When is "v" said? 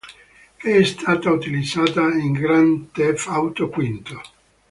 3.67-4.19